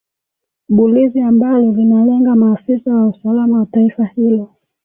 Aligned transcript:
bulizi 0.69 1.19
ambalo 1.19 1.71
linalenga 1.71 2.35
maafisa 2.35 2.93
wa 2.95 3.07
usalama 3.07 3.59
wa 3.59 3.65
taifa 3.65 4.05
hilo 4.05 4.49